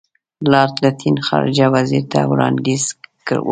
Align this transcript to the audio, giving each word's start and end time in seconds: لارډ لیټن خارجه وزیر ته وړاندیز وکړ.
لارډ 0.51 0.75
لیټن 0.83 1.15
خارجه 1.27 1.65
وزیر 1.75 2.03
ته 2.11 2.19
وړاندیز 2.31 2.83
وکړ. 2.95 3.37